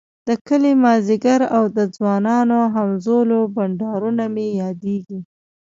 [0.27, 5.19] د کلي ماذيګر او د ځوانانو همزولو بنډارونه مي ياديږی